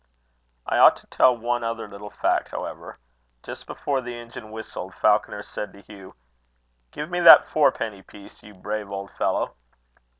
[0.65, 2.97] I ought to tell one other little fact, however.
[3.43, 6.15] Just before the engine whistled, Falconer said to Hugh:
[6.89, 9.53] "Give me that fourpenny piece, you brave old fellow!"